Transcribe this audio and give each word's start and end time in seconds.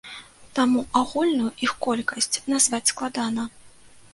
Таму 0.59 0.79
агульную 1.01 1.51
іх 1.67 1.75
колькасць 1.87 2.41
назваць 2.55 2.83
складана. 2.93 3.43